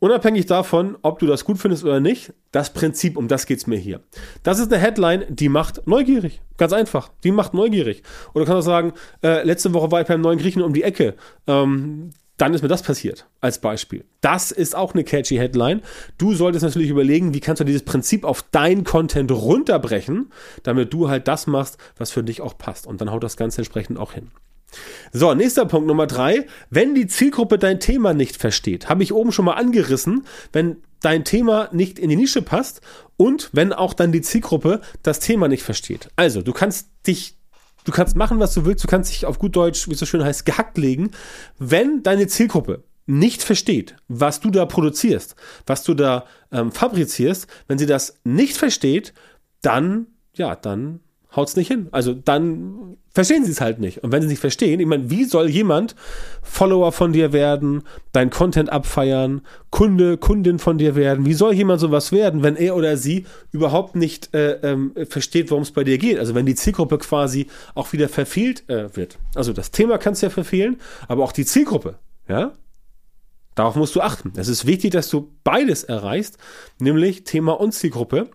Unabhängig 0.00 0.46
davon, 0.46 0.96
ob 1.02 1.18
du 1.18 1.26
das 1.26 1.44
gut 1.44 1.58
findest 1.58 1.84
oder 1.84 1.98
nicht, 1.98 2.32
das 2.52 2.72
Prinzip, 2.72 3.16
um 3.16 3.26
das 3.26 3.46
geht's 3.46 3.66
mir 3.66 3.78
hier. 3.78 4.00
Das 4.44 4.60
ist 4.60 4.72
eine 4.72 4.80
Headline, 4.80 5.24
die 5.28 5.48
macht 5.48 5.86
neugierig. 5.86 6.40
Ganz 6.56 6.72
einfach. 6.72 7.10
Die 7.24 7.32
macht 7.32 7.52
neugierig. 7.52 8.02
Oder 8.32 8.44
du 8.44 8.52
kannst 8.52 8.66
auch 8.66 8.70
sagen, 8.70 8.92
äh, 9.24 9.42
letzte 9.42 9.74
Woche 9.74 9.90
war 9.90 10.00
ich 10.00 10.06
beim 10.06 10.20
neuen 10.20 10.38
Griechen 10.38 10.62
um 10.62 10.72
die 10.72 10.84
Ecke. 10.84 11.16
Ähm, 11.48 12.10
dann 12.36 12.54
ist 12.54 12.62
mir 12.62 12.68
das 12.68 12.82
passiert, 12.82 13.26
als 13.40 13.60
Beispiel. 13.60 14.04
Das 14.20 14.52
ist 14.52 14.76
auch 14.76 14.94
eine 14.94 15.02
catchy 15.02 15.36
Headline. 15.36 15.82
Du 16.18 16.34
solltest 16.34 16.64
natürlich 16.64 16.90
überlegen, 16.90 17.34
wie 17.34 17.40
kannst 17.40 17.58
du 17.58 17.64
dieses 17.64 17.84
Prinzip 17.84 18.24
auf 18.24 18.44
dein 18.52 18.84
Content 18.84 19.32
runterbrechen, 19.32 20.30
damit 20.62 20.92
du 20.92 21.08
halt 21.08 21.26
das 21.26 21.48
machst, 21.48 21.78
was 21.96 22.12
für 22.12 22.22
dich 22.22 22.40
auch 22.40 22.56
passt. 22.56 22.86
Und 22.86 23.00
dann 23.00 23.10
haut 23.10 23.24
das 23.24 23.36
Ganze 23.36 23.62
entsprechend 23.62 23.98
auch 23.98 24.12
hin. 24.12 24.30
So, 25.12 25.34
nächster 25.34 25.64
Punkt 25.64 25.86
Nummer 25.86 26.06
drei. 26.06 26.46
Wenn 26.70 26.94
die 26.94 27.06
Zielgruppe 27.06 27.58
dein 27.58 27.80
Thema 27.80 28.14
nicht 28.14 28.36
versteht, 28.36 28.88
habe 28.88 29.02
ich 29.02 29.12
oben 29.12 29.32
schon 29.32 29.44
mal 29.44 29.54
angerissen, 29.54 30.26
wenn 30.52 30.82
dein 31.00 31.24
Thema 31.24 31.68
nicht 31.72 31.98
in 31.98 32.10
die 32.10 32.16
Nische 32.16 32.42
passt 32.42 32.80
und 33.16 33.50
wenn 33.52 33.72
auch 33.72 33.94
dann 33.94 34.12
die 34.12 34.20
Zielgruppe 34.20 34.80
das 35.02 35.20
Thema 35.20 35.48
nicht 35.48 35.62
versteht. 35.62 36.08
Also, 36.16 36.42
du 36.42 36.52
kannst 36.52 36.88
dich 37.06 37.38
Du 37.84 37.92
kannst 37.92 38.16
machen, 38.16 38.38
was 38.38 38.52
du 38.52 38.66
willst, 38.66 38.84
du 38.84 38.88
kannst 38.88 39.10
dich 39.10 39.24
auf 39.24 39.38
gut 39.38 39.56
Deutsch, 39.56 39.88
wie 39.88 39.92
es 39.92 39.98
so 39.98 40.04
schön 40.04 40.22
heißt, 40.22 40.44
gehackt 40.44 40.76
legen. 40.76 41.12
Wenn 41.58 42.02
deine 42.02 42.26
Zielgruppe 42.26 42.84
nicht 43.06 43.42
versteht, 43.42 43.96
was 44.08 44.40
du 44.40 44.50
da 44.50 44.66
produzierst, 44.66 45.36
was 45.66 45.84
du 45.84 45.94
da 45.94 46.26
ähm, 46.52 46.70
fabrizierst, 46.70 47.46
wenn 47.66 47.78
sie 47.78 47.86
das 47.86 48.20
nicht 48.24 48.58
versteht, 48.58 49.14
dann, 49.62 50.08
ja, 50.34 50.54
dann 50.54 51.00
haut's 51.34 51.56
nicht 51.56 51.68
hin. 51.68 51.88
Also 51.90 52.14
dann 52.14 52.96
verstehen 53.10 53.44
sie 53.44 53.50
es 53.50 53.60
halt 53.60 53.80
nicht. 53.80 54.02
Und 54.02 54.12
wenn 54.12 54.22
sie 54.22 54.28
nicht 54.28 54.40
verstehen, 54.40 54.80
ich 54.80 54.86
meine, 54.86 55.10
wie 55.10 55.24
soll 55.24 55.48
jemand 55.48 55.94
Follower 56.42 56.92
von 56.92 57.12
dir 57.12 57.32
werden, 57.32 57.82
dein 58.12 58.30
Content 58.30 58.70
abfeiern, 58.70 59.42
Kunde, 59.70 60.16
Kundin 60.16 60.58
von 60.58 60.78
dir 60.78 60.94
werden? 60.96 61.26
Wie 61.26 61.34
soll 61.34 61.52
jemand 61.52 61.80
sowas 61.80 62.12
werden, 62.12 62.42
wenn 62.42 62.56
er 62.56 62.76
oder 62.76 62.96
sie 62.96 63.26
überhaupt 63.52 63.96
nicht 63.96 64.34
äh, 64.34 64.52
ähm, 64.62 64.92
versteht, 65.08 65.50
worum 65.50 65.62
es 65.62 65.72
bei 65.72 65.84
dir 65.84 65.98
geht? 65.98 66.18
Also 66.18 66.34
wenn 66.34 66.46
die 66.46 66.54
Zielgruppe 66.54 66.98
quasi 66.98 67.48
auch 67.74 67.92
wieder 67.92 68.08
verfehlt 68.08 68.68
äh, 68.68 68.94
wird. 68.96 69.18
Also 69.34 69.52
das 69.52 69.70
Thema 69.70 69.98
kannst 69.98 70.22
du 70.22 70.26
ja 70.26 70.30
verfehlen, 70.30 70.78
aber 71.08 71.24
auch 71.24 71.32
die 71.32 71.44
Zielgruppe, 71.44 71.98
ja? 72.28 72.52
Darauf 73.58 73.74
musst 73.74 73.96
du 73.96 74.00
achten. 74.00 74.32
Es 74.36 74.46
ist 74.46 74.66
wichtig, 74.66 74.92
dass 74.92 75.10
du 75.10 75.32
beides 75.42 75.82
erreichst, 75.82 76.38
nämlich 76.78 77.24
Thema 77.24 77.58
und 77.58 77.72
Zielgruppe. 77.72 78.30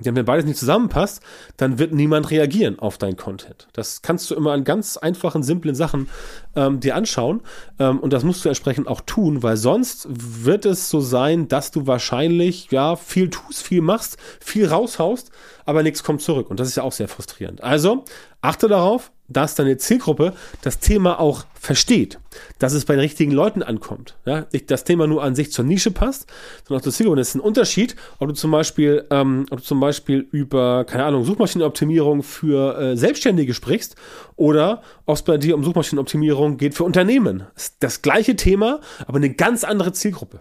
Denn 0.00 0.16
wenn 0.16 0.24
beides 0.24 0.44
nicht 0.44 0.58
zusammenpasst, 0.58 1.22
dann 1.56 1.78
wird 1.78 1.92
niemand 1.92 2.30
reagieren 2.30 2.78
auf 2.78 2.98
dein 2.98 3.16
Content. 3.16 3.68
Das 3.72 4.02
kannst 4.02 4.30
du 4.30 4.34
immer 4.34 4.52
an 4.52 4.64
ganz 4.64 4.96
einfachen, 4.96 5.42
simplen 5.42 5.74
Sachen 5.74 6.08
ähm, 6.56 6.80
dir 6.80 6.96
anschauen. 6.96 7.42
Ähm, 7.78 8.00
und 8.00 8.12
das 8.12 8.24
musst 8.24 8.44
du 8.44 8.48
entsprechend 8.48 8.88
auch 8.88 9.00
tun, 9.02 9.42
weil 9.42 9.56
sonst 9.56 10.06
wird 10.10 10.66
es 10.66 10.90
so 10.90 11.00
sein, 11.00 11.48
dass 11.48 11.70
du 11.70 11.86
wahrscheinlich 11.86 12.70
ja 12.70 12.96
viel 12.96 13.30
tust, 13.30 13.62
viel 13.62 13.82
machst, 13.82 14.16
viel 14.40 14.66
raushaust, 14.66 15.30
aber 15.64 15.82
nichts 15.82 16.02
kommt 16.02 16.22
zurück. 16.22 16.50
Und 16.50 16.60
das 16.60 16.68
ist 16.68 16.76
ja 16.76 16.82
auch 16.82 16.92
sehr 16.92 17.08
frustrierend. 17.08 17.62
Also 17.62 18.04
achte 18.40 18.68
darauf, 18.68 19.12
dass 19.30 19.54
deine 19.54 19.78
Zielgruppe 19.78 20.34
das 20.60 20.80
Thema 20.80 21.18
auch 21.18 21.44
versteht, 21.54 22.18
dass 22.58 22.72
es 22.72 22.84
bei 22.84 22.94
den 22.94 23.00
richtigen 23.00 23.32
Leuten 23.32 23.62
ankommt. 23.62 24.16
Ja? 24.26 24.46
Nicht 24.52 24.70
das 24.70 24.84
Thema 24.84 25.06
nur 25.06 25.22
an 25.22 25.34
sich 25.34 25.52
zur 25.52 25.64
Nische 25.64 25.90
passt, 25.90 26.26
sondern 26.66 26.80
auch 26.80 26.84
zur 26.84 26.92
Zielgruppe. 26.92 27.18
Das 27.18 27.28
ist 27.28 27.36
ein 27.36 27.40
Unterschied, 27.40 27.96
ob 28.18 28.28
du 28.28 28.34
zum 28.34 28.50
Beispiel, 28.50 29.06
ähm, 29.10 29.46
ob 29.50 29.60
du 29.60 29.64
zum 29.64 29.80
Beispiel 29.80 30.26
über, 30.32 30.84
keine 30.84 31.04
Ahnung, 31.04 31.24
Suchmaschinenoptimierung 31.24 32.22
für 32.22 32.78
äh, 32.78 32.96
Selbstständige 32.96 33.54
sprichst 33.54 33.96
oder 34.36 34.82
ob 35.06 35.16
es 35.16 35.22
bei 35.22 35.38
dir 35.38 35.54
um 35.54 35.64
Suchmaschinenoptimierung 35.64 36.56
geht 36.56 36.74
für 36.74 36.84
Unternehmen. 36.84 37.44
Das, 37.54 37.78
das 37.78 38.02
gleiche 38.02 38.36
Thema, 38.36 38.80
aber 39.06 39.16
eine 39.16 39.32
ganz 39.32 39.64
andere 39.64 39.92
Zielgruppe. 39.92 40.40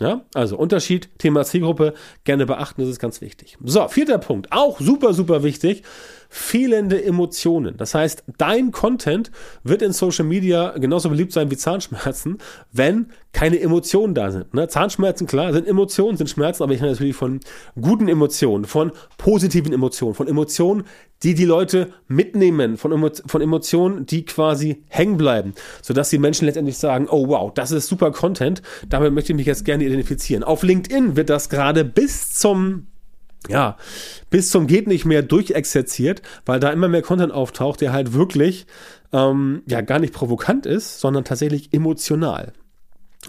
Ja, 0.00 0.24
also 0.32 0.56
Unterschied, 0.56 1.10
Thema 1.18 1.44
Zielgruppe, 1.44 1.92
gerne 2.24 2.46
beachten, 2.46 2.80
das 2.80 2.88
ist 2.88 3.00
ganz 3.00 3.20
wichtig. 3.20 3.58
So, 3.62 3.86
vierter 3.88 4.16
Punkt, 4.16 4.50
auch 4.50 4.80
super, 4.80 5.12
super 5.12 5.42
wichtig 5.42 5.82
fehlende 6.30 7.04
Emotionen. 7.04 7.76
Das 7.76 7.92
heißt, 7.92 8.22
dein 8.38 8.70
Content 8.70 9.32
wird 9.64 9.82
in 9.82 9.92
Social 9.92 10.24
Media 10.24 10.70
genauso 10.78 11.10
beliebt 11.10 11.32
sein 11.32 11.50
wie 11.50 11.56
Zahnschmerzen, 11.56 12.38
wenn 12.72 13.08
keine 13.32 13.60
Emotionen 13.60 14.14
da 14.14 14.30
sind. 14.30 14.54
Ne? 14.54 14.68
Zahnschmerzen, 14.68 15.26
klar, 15.26 15.52
sind 15.52 15.66
Emotionen, 15.66 16.16
sind 16.16 16.30
Schmerzen, 16.30 16.62
aber 16.62 16.72
ich 16.72 16.80
rede 16.80 16.92
natürlich 16.92 17.16
von 17.16 17.40
guten 17.80 18.08
Emotionen, 18.08 18.64
von 18.64 18.92
positiven 19.18 19.72
Emotionen, 19.72 20.14
von 20.14 20.28
Emotionen, 20.28 20.84
die 21.24 21.34
die 21.34 21.44
Leute 21.44 21.92
mitnehmen, 22.06 22.76
von, 22.76 22.92
Emo 22.92 23.10
von 23.26 23.42
Emotionen, 23.42 24.06
die 24.06 24.24
quasi 24.24 24.84
hängen 24.88 25.16
bleiben, 25.16 25.54
sodass 25.82 26.10
die 26.10 26.18
Menschen 26.18 26.46
letztendlich 26.46 26.78
sagen, 26.78 27.08
oh 27.10 27.26
wow, 27.26 27.52
das 27.52 27.72
ist 27.72 27.88
super 27.88 28.12
Content, 28.12 28.62
damit 28.88 29.12
möchte 29.12 29.32
ich 29.32 29.36
mich 29.36 29.46
jetzt 29.46 29.64
gerne 29.64 29.84
identifizieren. 29.84 30.44
Auf 30.44 30.62
LinkedIn 30.62 31.16
wird 31.16 31.28
das 31.28 31.48
gerade 31.48 31.84
bis 31.84 32.32
zum 32.34 32.86
ja, 33.48 33.76
bis 34.28 34.50
zum 34.50 34.66
geht 34.66 34.86
nicht 34.86 35.04
mehr 35.04 35.22
durchexerziert, 35.22 36.22
weil 36.44 36.60
da 36.60 36.70
immer 36.70 36.88
mehr 36.88 37.02
Content 37.02 37.32
auftaucht, 37.32 37.80
der 37.80 37.92
halt 37.92 38.12
wirklich 38.12 38.66
ähm, 39.12 39.62
ja 39.66 39.80
gar 39.80 39.98
nicht 39.98 40.12
provokant 40.12 40.66
ist, 40.66 41.00
sondern 41.00 41.24
tatsächlich 41.24 41.72
emotional. 41.72 42.52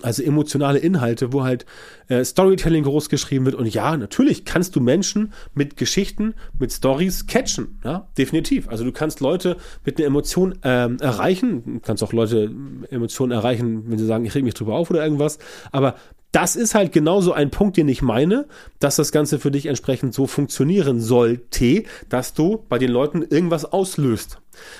Also 0.02 0.24
emotionale 0.24 0.80
Inhalte, 0.80 1.34
wo 1.34 1.44
halt 1.44 1.66
äh, 2.08 2.24
Storytelling 2.24 2.84
groß 2.84 3.10
geschrieben 3.10 3.46
wird. 3.46 3.56
Und 3.56 3.68
ja, 3.74 3.98
natürlich 3.98 4.46
kannst 4.46 4.76
du 4.78 4.80
Menschen 4.80 5.34
mit 5.54 5.76
Geschichten, 5.76 6.34
mit 6.58 6.72
Stories 6.72 7.28
catchen. 7.28 7.80
Ja, 7.84 8.08
definitiv. 8.18 8.70
Also 8.70 8.86
du 8.86 8.94
kannst 8.94 9.20
Leute 9.20 9.58
mit 9.84 9.98
einer 9.98 10.08
Emotion 10.08 10.58
ähm, 10.64 10.98
erreichen. 11.02 11.64
Du 11.66 11.80
kannst 11.82 12.04
auch 12.04 12.14
Leute 12.14 12.50
Emotionen 12.90 13.34
erreichen, 13.34 13.84
wenn 13.88 13.98
sie 13.98 14.06
sagen, 14.06 14.24
ich 14.24 14.34
reg 14.34 14.46
mich 14.46 14.54
drüber 14.54 14.76
auf 14.76 14.90
oder 14.90 15.04
irgendwas. 15.04 15.40
Aber 15.74 15.96
das 16.32 16.56
ist 16.56 16.76
halt 16.76 16.92
genauso 16.92 17.34
ein 17.34 17.52
Punkt, 17.52 17.78
den 17.78 17.90
ich 17.90 18.02
meine, 18.02 18.48
dass 18.80 18.96
das 18.96 19.12
Ganze 19.12 19.40
für 19.40 19.52
dich 19.52 19.66
entsprechend 19.66 20.14
so 20.14 20.28
funktionieren 20.28 21.02
sollte, 21.02 21.84
dass 22.10 22.34
du 22.34 22.66
bei 22.70 22.78
den 22.78 22.92
Leuten 22.92 23.24
irgendwas 23.24 23.66
auslöst. 23.66 24.40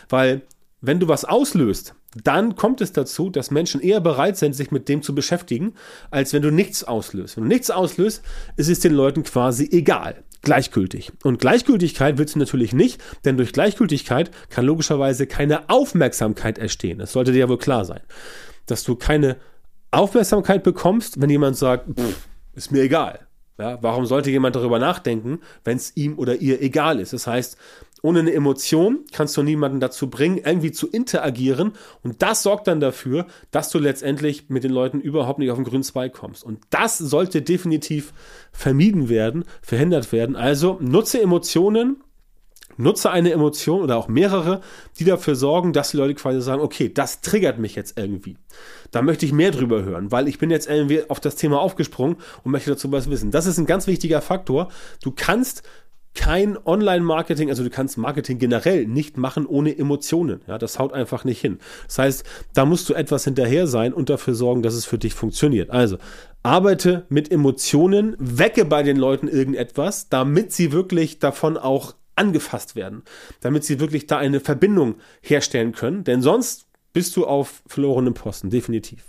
Weil 0.10 0.44
wenn 0.80 1.00
du 1.00 1.08
was 1.08 1.26
auslöst, 1.26 1.96
dann 2.24 2.56
kommt 2.56 2.82
es 2.82 2.92
dazu, 2.92 3.30
dass 3.30 3.52
Menschen 3.52 3.82
eher 3.82 4.02
bereit 4.02 4.38
sind, 4.38 4.54
sich 4.54 4.72
mit 4.72 4.90
dem 4.90 5.02
zu 5.02 5.16
beschäftigen, 5.16 5.76
als 6.10 6.34
wenn 6.34 6.42
du 6.42 6.52
nichts 6.52 6.84
auslöst. 6.84 7.38
Wenn 7.38 7.44
du 7.44 7.50
nichts 7.50 7.72
auslöst, 7.72 8.24
ist 8.58 8.70
es 8.70 8.80
den 8.80 8.94
Leuten 8.94 9.24
quasi 9.24 9.70
egal. 9.72 10.24
Gleichgültig. 10.42 11.12
Und 11.24 11.40
Gleichgültigkeit 11.40 12.18
willst 12.18 12.36
du 12.36 12.40
natürlich 12.40 12.74
nicht, 12.74 13.02
denn 13.26 13.38
durch 13.38 13.54
Gleichgültigkeit 13.54 14.32
kann 14.50 14.66
logischerweise 14.66 15.28
keine 15.28 15.70
Aufmerksamkeit 15.70 16.58
entstehen. 16.58 16.98
Das 16.98 17.12
sollte 17.12 17.32
dir 17.32 17.40
ja 17.40 17.50
wohl 17.50 17.60
klar 17.60 17.86
sein. 17.86 18.02
Dass 18.66 18.84
du 18.84 18.96
keine 18.96 19.38
Aufmerksamkeit 19.92 20.64
bekommst, 20.64 21.22
wenn 21.22 21.30
jemand 21.30 21.58
sagt, 21.58 21.88
pff, 22.00 22.28
ist 22.54 22.72
mir 22.72 22.82
egal. 22.82 23.28
Ja, 23.60 23.78
warum 23.82 24.06
sollte 24.06 24.32
jemand 24.32 24.56
darüber 24.56 24.80
nachdenken, 24.80 25.40
wenn 25.64 25.78
es 25.78 25.96
ihm 25.96 26.18
oder 26.18 26.38
ihr 26.38 26.62
egal 26.62 27.00
ist? 27.00 27.14
Das 27.14 27.28
heißt, 27.28 27.58
ohne 28.02 28.20
eine 28.20 28.34
Emotion 28.34 29.02
kannst 29.12 29.38
du 29.38 29.44
niemanden 29.44 29.80
dazu 29.80 30.10
bringen, 30.10 30.40
irgendwie 30.44 30.72
zu 30.72 30.88
interagieren. 30.90 31.74
Und 32.02 32.24
das 32.24 32.42
sorgt 32.42 32.68
dann 32.68 32.80
dafür, 32.80 33.28
dass 33.52 33.70
du 33.70 33.78
letztendlich 33.78 34.50
mit 34.50 34.64
den 34.64 34.72
Leuten 34.72 35.00
überhaupt 35.00 35.38
nicht 35.38 35.52
auf 35.52 35.58
den 35.58 35.66
grünen 35.66 35.84
Zweig 35.84 36.14
kommst. 36.14 36.44
Und 36.44 36.62
das 36.72 36.98
sollte 36.98 37.44
definitiv 37.44 38.14
vermieden 38.52 39.10
werden, 39.10 39.46
verhindert 39.62 40.12
werden. 40.12 40.36
Also 40.36 40.78
nutze 40.82 41.22
Emotionen, 41.22 42.02
Nutze 42.78 43.12
eine 43.12 43.32
Emotion 43.32 43.82
oder 43.82 43.98
auch 43.98 44.08
mehrere, 44.08 44.62
die 45.00 45.06
dafür 45.06 45.36
sorgen, 45.36 45.74
dass 45.74 45.92
die 45.92 45.98
Leute 45.98 46.16
quasi 46.16 46.42
sagen, 46.42 46.62
okay, 46.62 46.90
das 46.94 47.22
triggert 47.22 47.60
mich 47.60 47.76
jetzt 47.76 47.98
irgendwie. 47.98 48.38
Da 48.92 49.02
möchte 49.02 49.26
ich 49.26 49.34
mehr 49.34 49.52
drüber 49.52 49.84
hören, 49.84 50.12
weil 50.12 50.28
ich 50.28 50.38
bin 50.38 50.50
jetzt 50.50 50.70
irgendwie 50.70 51.10
auf 51.10 51.20
das 51.20 51.36
Thema 51.36 51.62
aufgesprungen 51.62 52.18
und 52.44 52.52
möchte 52.52 52.72
dazu 52.72 52.92
was 52.92 53.10
wissen. 53.10 53.32
Das 53.32 53.46
ist 53.46 53.58
ein 53.58 53.66
ganz 53.66 53.88
wichtiger 53.88 54.22
Faktor. 54.22 54.70
Du 55.02 55.12
kannst 55.12 55.64
kein 56.14 56.58
Online-Marketing, 56.66 57.50
also 57.50 57.64
du 57.64 57.70
kannst 57.70 57.98
Marketing 57.98 58.38
generell 58.38 58.86
nicht 58.86 59.18
machen 59.18 59.46
ohne 59.46 59.78
Emotionen. 59.78 60.42
Ja, 60.48 60.58
das 60.58 60.78
haut 60.78 60.94
einfach 60.94 61.24
nicht 61.24 61.40
hin. 61.40 61.60
Das 61.88 62.00
heißt, 62.00 62.26
da 62.54 62.66
musst 62.66 62.90
du 62.90 62.94
etwas 62.94 63.24
hinterher 63.24 63.68
sein 63.68 63.94
und 63.94 64.10
dafür 64.10 64.36
sorgen, 64.36 64.62
dass 64.62 64.74
es 64.74 64.86
für 64.86 64.98
dich 64.98 65.14
funktioniert. 65.14 65.70
Also, 65.70 65.98
arbeite 66.44 67.06
mit 67.10 67.32
Emotionen, 67.32 68.16
wecke 68.20 68.66
bei 68.66 68.84
den 68.84 68.98
Leuten 68.98 69.28
irgendetwas, 69.28 70.10
damit 70.10 70.52
sie 70.52 70.72
wirklich 70.72 71.20
davon 71.20 71.58
auch 71.58 71.94
angefasst 72.22 72.76
werden, 72.76 73.02
damit 73.42 73.64
sie 73.64 73.80
wirklich 73.80 74.06
da 74.06 74.18
eine 74.18 74.40
Verbindung 74.40 74.96
herstellen 75.22 75.72
können, 75.72 76.04
denn 76.04 76.22
sonst 76.22 76.68
bist 76.94 77.16
du 77.16 77.26
auf 77.26 77.64
verlorenem 77.68 78.14
Posten, 78.14 78.52
definitiv. 78.52 79.04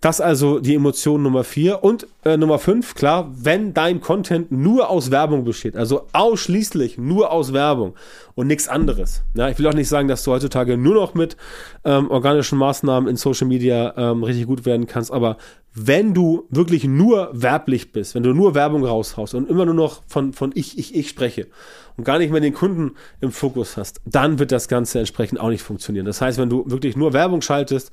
Das 0.00 0.20
also 0.20 0.60
die 0.60 0.74
Emotion 0.74 1.22
Nummer 1.22 1.42
vier 1.42 1.82
und 1.82 2.06
äh, 2.24 2.36
Nummer 2.36 2.58
fünf, 2.58 2.94
klar, 2.94 3.32
wenn 3.34 3.72
dein 3.72 4.00
Content 4.00 4.52
nur 4.52 4.90
aus 4.90 5.10
Werbung 5.10 5.44
besteht, 5.44 5.74
also 5.74 6.06
ausschließlich 6.12 6.98
nur 6.98 7.32
aus 7.32 7.52
Werbung 7.52 7.94
und 8.34 8.46
nichts 8.46 8.68
anderes. 8.68 9.22
Ja, 9.34 9.48
ich 9.48 9.58
will 9.58 9.66
auch 9.66 9.74
nicht 9.74 9.88
sagen, 9.88 10.06
dass 10.06 10.22
du 10.22 10.32
heutzutage 10.32 10.76
nur 10.76 10.94
noch 10.94 11.14
mit 11.14 11.36
ähm, 11.84 12.10
organischen 12.10 12.58
Maßnahmen 12.58 13.08
in 13.08 13.16
Social 13.16 13.46
Media 13.46 13.94
ähm, 13.96 14.22
richtig 14.22 14.46
gut 14.46 14.66
werden 14.66 14.86
kannst, 14.86 15.10
aber 15.10 15.38
wenn 15.78 16.14
du 16.14 16.46
wirklich 16.48 16.84
nur 16.84 17.28
werblich 17.34 17.92
bist, 17.92 18.14
wenn 18.14 18.22
du 18.22 18.32
nur 18.32 18.54
Werbung 18.54 18.82
raushaust 18.82 19.34
und 19.34 19.48
immer 19.48 19.66
nur 19.66 19.74
noch 19.74 20.02
von, 20.06 20.32
von 20.32 20.50
ich, 20.54 20.78
ich, 20.78 20.94
ich 20.94 21.10
spreche 21.10 21.48
und 21.98 22.04
gar 22.04 22.18
nicht 22.18 22.32
mehr 22.32 22.40
den 22.40 22.54
Kunden 22.54 22.92
im 23.20 23.30
Fokus 23.30 23.76
hast, 23.76 24.00
dann 24.06 24.38
wird 24.38 24.52
das 24.52 24.68
Ganze 24.68 24.98
entsprechend 25.00 25.38
auch 25.38 25.50
nicht 25.50 25.62
funktionieren. 25.62 26.06
Das 26.06 26.22
heißt, 26.22 26.38
wenn 26.38 26.48
du 26.48 26.64
wirklich 26.66 26.96
nur 26.96 27.12
Werbung 27.12 27.42
schaltest, 27.42 27.90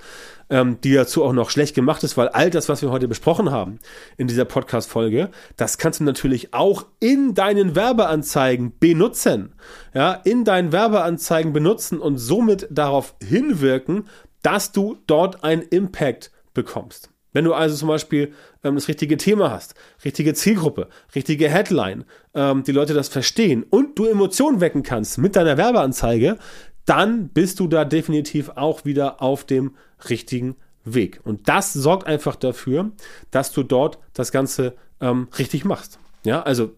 ähm, 0.50 0.78
die 0.82 0.94
dazu 0.94 1.26
auch 1.26 1.34
noch 1.34 1.50
schlecht 1.50 1.76
gemacht 1.76 2.06
ist, 2.06 2.16
weil 2.16 2.30
all 2.30 2.50
das, 2.50 2.70
was 2.70 2.82
wir 2.82 2.90
heute 2.90 3.10
besprochen 3.10 3.52
haben 3.52 3.80
in 4.16 4.28
dieser 4.28 4.46
Podcast-Folge, 4.46 5.30
das 5.58 5.78
kannst 5.78 6.00
du 6.00 6.06
natürlich 6.06 6.54
auch 6.54 6.86
in 7.02 7.34
deinen 7.34 7.76
Werbeanzeigen 7.76 8.80
benutzen. 8.80 9.56
Ja, 9.94 10.14
in 10.14 10.46
deinen 10.46 10.72
Werbeanzeigen 10.72 11.52
benutzen 11.52 12.00
und 12.00 12.18
somit 12.18 12.66
darauf 12.72 13.16
hinwirken, 13.22 14.06
dass 14.42 14.72
du 14.72 14.98
dort 15.06 15.44
einen 15.44 15.64
Impact 15.64 16.32
bekommst. 16.54 17.13
Wenn 17.34 17.46
du 17.46 17.54
also 17.54 17.76
zum 17.76 17.90
Beispiel 17.90 18.34
ähm, 18.64 18.76
das 18.76 18.88
richtige 18.88 19.18
Thema 19.18 19.52
hast, 19.52 19.76
richtige 20.06 20.34
Zielgruppe, 20.34 20.88
richtige 21.14 21.50
Headline, 21.50 22.06
ähm, 22.34 22.64
die 22.64 22.72
Leute 22.72 22.94
das 22.94 23.10
verstehen 23.10 23.64
und 23.70 24.00
du 24.00 24.06
Emotionen 24.06 24.62
wecken 24.62 24.84
kannst 24.84 25.18
mit 25.18 25.36
deiner 25.36 25.58
Werbeanzeige, 25.58 26.38
dann 26.86 27.30
bist 27.30 27.60
du 27.60 27.68
da 27.68 27.86
definitiv 27.86 28.50
auch 28.56 28.86
wieder 28.86 29.22
auf 29.22 29.44
dem 29.44 29.76
richtigen 30.10 30.56
Weg. 30.86 31.22
Und 31.24 31.48
das 31.48 31.74
sorgt 31.74 32.08
einfach 32.08 32.36
dafür, 32.36 32.92
dass 33.32 33.52
du 33.52 33.64
dort 33.64 34.00
das 34.14 34.32
Ganze 34.32 34.76
ähm, 35.02 35.28
richtig 35.38 35.66
machst. 35.66 36.00
Ja, 36.24 36.42
also 36.42 36.72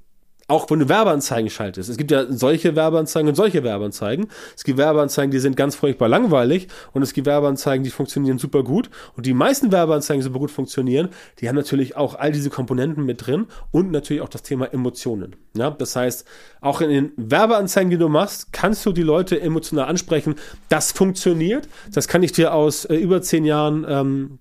auch 0.48 0.70
wenn 0.70 0.80
du 0.80 0.90
Werbeanzeigen 0.90 1.50
schaltest. 1.50 1.90
Es 1.90 1.98
gibt 1.98 2.12
ja 2.12 2.32
solche 2.32 2.76
Werbeanzeigen 2.76 3.30
und 3.30 3.36
solche 3.36 3.64
Werbeanzeigen. 3.64 4.28
Es 4.56 4.64
gibt 4.64 4.78
Werbeanzeigen, 4.78 5.32
die 5.32 5.40
sind 5.40 5.58
ganz 5.58 5.76
furchtbar 5.76 6.08
langweilig 6.08 6.68
und 6.94 7.02
es 7.02 7.14
gibt 7.14 7.26
Werbeanzeigen, 7.26 7.84
die 7.84 7.90
funktionieren 7.90 8.38
super 8.38 8.64
gut. 8.64 8.90
Und 9.16 9.26
die 9.26 9.34
meisten 9.34 9.72
Werbeanzeigen, 9.72 10.22
die 10.22 10.26
super 10.26 10.40
gut 10.40 10.52
funktionieren, 10.52 11.10
die 11.40 11.50
haben 11.50 11.56
natürlich 11.56 11.98
auch 11.98 12.16
all 12.16 12.32
diese 12.32 12.50
Komponenten 12.50 13.06
mit 13.06 13.26
drin 13.26 13.48
und 13.72 13.92
natürlich 13.92 14.22
auch 14.22 14.30
das 14.30 14.44
Thema 14.44 14.72
Emotionen. 14.72 15.36
Ja, 15.58 15.72
das 15.72 15.96
heißt, 15.96 16.26
auch 16.62 16.82
in 16.82 16.90
den 16.90 17.12
Werbeanzeigen, 17.18 17.90
die 17.90 17.98
du 17.98 18.10
machst, 18.10 18.54
kannst 18.54 18.86
du 18.86 18.92
die 18.92 19.04
Leute 19.04 19.42
emotional 19.42 19.88
ansprechen. 19.88 20.36
Das 20.70 20.92
funktioniert. 20.92 21.68
Das 21.92 22.08
kann 22.08 22.22
ich 22.22 22.34
dir 22.34 22.54
aus 22.54 22.86
äh, 22.86 22.96
über 22.96 23.22
zehn 23.22 23.46
Jahren 23.46 23.86
ähm, 23.88 24.40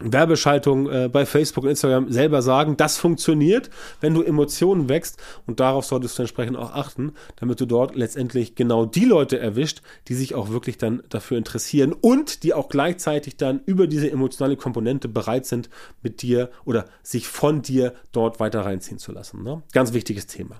Werbeschaltung 0.00 0.90
äh, 0.90 1.08
bei 1.08 1.24
Facebook 1.24 1.64
und 1.64 1.70
Instagram 1.70 2.10
selber 2.10 2.42
sagen, 2.42 2.76
das 2.76 2.96
funktioniert, 2.96 3.70
wenn 4.00 4.14
du 4.14 4.22
Emotionen 4.22 4.88
wächst 4.88 5.22
und 5.46 5.60
darauf 5.60 5.84
solltest 5.84 6.18
du 6.18 6.22
entsprechend 6.22 6.56
auch 6.56 6.72
achten, 6.72 7.12
damit 7.36 7.60
du 7.60 7.66
dort 7.66 7.94
letztendlich 7.94 8.54
genau 8.54 8.86
die 8.86 9.04
Leute 9.04 9.38
erwischt, 9.38 9.82
die 10.08 10.14
sich 10.14 10.34
auch 10.34 10.50
wirklich 10.50 10.78
dann 10.78 11.02
dafür 11.08 11.38
interessieren 11.38 11.92
und 11.92 12.42
die 12.42 12.54
auch 12.54 12.68
gleichzeitig 12.68 13.36
dann 13.36 13.60
über 13.66 13.86
diese 13.86 14.10
emotionale 14.10 14.56
Komponente 14.56 15.08
bereit 15.08 15.46
sind, 15.46 15.70
mit 16.02 16.22
dir 16.22 16.50
oder 16.64 16.86
sich 17.02 17.28
von 17.28 17.62
dir 17.62 17.94
dort 18.12 18.40
weiter 18.40 18.62
reinziehen 18.62 18.98
zu 18.98 19.12
lassen. 19.12 19.42
Ne? 19.42 19.62
Ganz 19.72 19.92
wichtiges 19.92 20.26
Thema. 20.26 20.56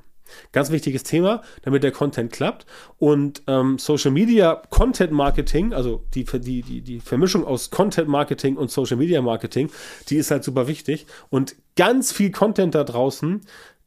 Ganz 0.53 0.71
wichtiges 0.71 1.03
Thema, 1.03 1.43
damit 1.63 1.83
der 1.83 1.93
Content 1.93 2.33
klappt. 2.33 2.67
Und 2.99 3.43
ähm, 3.47 3.79
Social 3.79 4.11
Media 4.11 4.63
Content 4.71 5.13
Marketing, 5.13 5.73
also 5.73 6.05
die, 6.15 6.25
die, 6.25 6.63
die, 6.63 6.81
die 6.81 7.01
Vermischung 7.01 7.45
aus 7.45 7.71
Content 7.71 8.09
Marketing 8.09 8.57
und 8.57 8.71
Social 8.71 8.97
Media 8.97 9.21
Marketing, 9.23 9.71
die 10.09 10.17
ist 10.17 10.31
halt 10.31 10.45
super 10.45 10.67
wichtig. 10.67 11.07
Und 11.31 11.57
ganz 11.77 12.13
viel 12.13 12.31
Content 12.31 12.75
da 12.75 12.85
draußen 12.85 13.43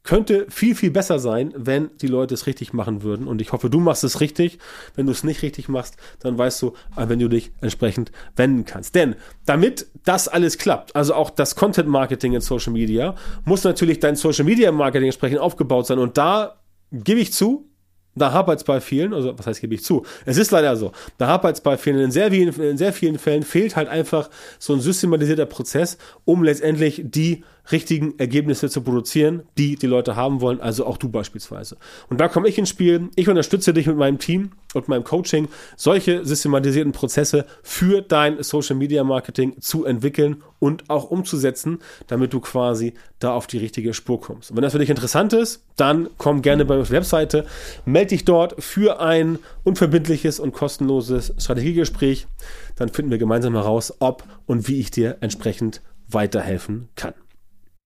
könnte 0.08 0.48
viel, 0.50 0.74
viel 0.74 0.90
besser 0.90 1.20
sein, 1.20 1.54
wenn 1.56 1.90
die 1.98 2.08
Leute 2.08 2.34
es 2.34 2.48
richtig 2.48 2.72
machen 2.72 3.04
würden. 3.04 3.28
Und 3.28 3.42
ich 3.42 3.52
hoffe, 3.52 3.70
du 3.70 3.80
machst 3.80 4.06
es 4.06 4.22
richtig. 4.22 4.58
Wenn 4.96 5.06
du 5.06 5.12
es 5.12 5.24
nicht 5.26 5.42
richtig 5.42 5.68
machst, 5.68 5.98
dann 6.20 6.38
weißt 6.38 6.62
du, 6.62 6.74
wenn 6.96 7.20
du 7.20 7.28
dich 7.28 7.52
entsprechend 7.62 8.12
wenden 8.36 8.64
kannst. 8.64 8.96
Denn 8.96 9.16
damit 9.46 9.88
das 10.06 10.30
alles 10.30 10.58
klappt, 10.58 10.96
also 10.96 11.14
auch 11.14 11.30
das 11.30 11.56
Content 11.56 11.90
Marketing 11.90 12.34
in 12.34 12.42
Social 12.42 12.72
Media, 12.72 13.16
muss 13.44 13.66
natürlich 13.66 14.00
dein 14.00 14.16
Social 14.16 14.46
Media 14.46 14.72
Marketing 14.72 15.08
entsprechend 15.08 15.40
aufgebaut 15.40 15.88
sein. 15.88 16.00
Und 16.00 16.18
da 16.18 16.62
gebe 16.92 17.20
ich 17.20 17.34
zu, 17.34 17.70
da 18.16 18.32
hapert 18.32 18.60
es 18.60 18.64
bei 18.64 18.80
vielen, 18.82 19.14
also 19.14 19.38
was 19.38 19.46
heißt, 19.46 19.62
gebe 19.62 19.76
ich 19.76 19.84
zu. 19.84 20.06
Es 20.26 20.38
ist 20.38 20.52
leider 20.52 20.76
so. 20.76 20.92
Da 21.18 21.28
hapert 21.28 21.56
es 21.56 21.62
bei 21.62 21.78
vielen. 21.78 22.00
In 22.00 22.12
sehr, 22.12 22.32
vielen, 22.32 22.54
in 22.62 22.78
sehr 22.78 22.94
vielen 22.94 23.20
Fällen 23.20 23.44
fehlt 23.44 23.76
halt 23.76 23.90
einfach 23.90 24.30
so 24.58 24.74
ein 24.74 24.80
systematisierter 24.80 25.46
Prozess, 25.46 25.98
um 26.26 26.44
letztendlich 26.44 27.02
die 27.06 27.44
richtigen 27.72 28.18
Ergebnisse 28.18 28.70
zu 28.70 28.82
produzieren, 28.82 29.44
die 29.58 29.76
die 29.76 29.88
Leute 29.88 30.16
haben 30.16 30.42
wollen, 30.42 30.62
also 30.62 30.86
auch 30.86 30.98
du 30.98 31.10
beispielsweise. 31.10 31.78
Und 32.10 32.20
da 32.20 32.28
komme 32.28 32.48
ich 32.48 32.58
ins 32.58 32.70
Spiel. 32.70 33.10
Ich 33.16 33.30
unterstütze 33.30 33.74
dich 33.74 33.88
mit 33.88 33.98
meinem 33.98 34.20
Team 34.20 34.52
und 34.74 34.88
meinem 34.88 35.04
Coaching, 35.04 35.48
solche 35.76 36.26
systematisierten 36.26 36.92
Prozesse 36.92 37.46
für 37.64 38.02
dein 38.02 38.42
Social 38.44 38.76
Media 38.76 39.04
Marketing 39.04 39.60
zu 39.60 39.86
entwickeln 39.86 40.44
und 40.60 40.90
auch 40.90 41.10
umzusetzen, 41.10 41.80
damit 42.08 42.34
du 42.34 42.40
quasi 42.40 42.94
da 43.20 43.34
auf 43.34 43.48
die 43.48 43.58
richtige 43.58 43.94
Spur 43.94 44.22
kommst. 44.22 44.52
Und 44.52 44.58
wenn 44.58 44.64
das 44.64 44.74
für 44.74 44.80
dich 44.80 44.90
interessant 44.90 45.34
ist, 45.34 45.64
dann 45.76 46.10
komm 46.18 46.42
gerne 46.42 46.66
bei 46.66 46.78
die 46.78 46.90
Webseite, 46.90 47.46
melde 47.86 48.10
dich 48.10 48.26
dort 48.26 48.62
für 48.62 49.00
ein 49.00 49.40
unverbindliches 49.64 50.40
und 50.40 50.54
kostenloses 50.54 51.34
Strategiegespräch. 51.38 52.28
Dann 52.76 52.90
finden 52.90 53.12
wir 53.12 53.18
gemeinsam 53.18 53.54
heraus, 53.54 53.94
ob 54.00 54.24
und 54.46 54.68
wie 54.68 54.80
ich 54.80 54.92
dir 54.92 55.18
entsprechend 55.22 55.82
weiterhelfen 56.08 56.90
kann. 56.96 57.14